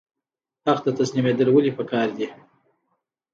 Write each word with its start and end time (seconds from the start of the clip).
حق 0.65 0.79
ته 0.85 0.91
تسلیمیدل 0.99 1.47
ولې 1.51 1.71
پکار 1.77 2.07
دي؟ 2.17 2.27